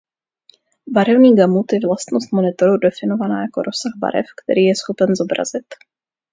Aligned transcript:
Barevný 0.95 1.35
gamut 1.35 1.73
je 1.73 1.79
vlastnost 1.87 2.31
monitoru 2.33 2.77
definovaná 2.77 3.41
jako 3.41 3.61
rozsah 3.61 3.91
barev, 3.97 4.25
který 4.43 4.61
je 4.61 4.75
schopen 4.75 5.15
zobrazit. 5.15 5.65